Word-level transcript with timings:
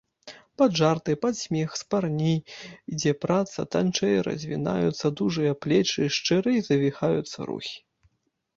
Пад 0.59 0.71
жарты, 0.79 1.11
пад 1.25 1.35
смех 1.39 1.75
спарней 1.81 2.39
ідзе 2.93 3.13
праца, 3.27 3.67
танчэй 3.77 4.15
развінаюцца 4.29 5.05
дужыя 5.23 5.51
плечы, 5.67 6.03
шчырэй 6.19 6.59
завіхаюцца 6.73 7.39
рукі. 7.55 7.75